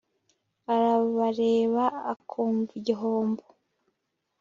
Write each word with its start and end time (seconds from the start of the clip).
arabareba 0.73 1.85
akumva 2.13 2.71
igihombo 2.79 3.43